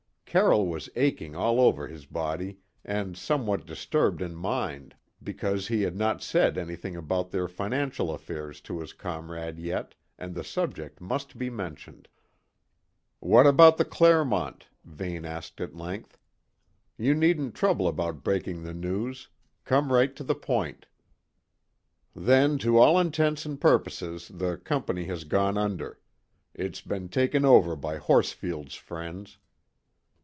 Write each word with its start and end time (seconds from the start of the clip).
Carroll 0.33 0.65
was 0.67 0.89
aching 0.95 1.35
all 1.35 1.59
over 1.59 1.87
his 1.89 2.05
body 2.05 2.59
and 2.85 3.17
somewhat 3.17 3.65
disturbed 3.65 4.21
in 4.21 4.33
mind, 4.33 4.95
because 5.21 5.67
he 5.67 5.81
had 5.81 5.93
not 5.97 6.23
said 6.23 6.57
anything 6.57 6.95
about 6.95 7.31
their 7.31 7.49
financial 7.49 8.09
affairs 8.13 8.61
to 8.61 8.79
his 8.79 8.93
comrade 8.93 9.59
yet, 9.59 9.93
and 10.17 10.33
the 10.33 10.43
subject 10.45 11.01
must 11.01 11.37
be 11.37 11.49
mentioned. 11.49 12.07
"What 13.19 13.45
about 13.45 13.75
the 13.75 13.83
Clermont?" 13.83 14.69
Vane 14.85 15.25
asked 15.25 15.59
at 15.59 15.75
length. 15.75 16.17
"You 16.97 17.13
needn't 17.13 17.53
trouble 17.53 17.85
about 17.89 18.23
breaking 18.23 18.63
the 18.63 18.73
news; 18.73 19.27
come 19.65 19.91
right 19.91 20.15
to 20.15 20.23
the 20.23 20.33
point." 20.33 20.85
"Then 22.15 22.57
to 22.59 22.77
all 22.77 22.97
intents 22.97 23.45
and 23.45 23.59
purposes 23.59 24.29
the 24.33 24.55
company 24.55 25.03
has 25.07 25.25
gone 25.25 25.57
under; 25.57 25.99
it's 26.53 26.79
been 26.79 27.09
taken 27.09 27.43
over 27.43 27.75
by 27.75 27.97
Horsfield's 27.97 28.75
friends. 28.75 29.37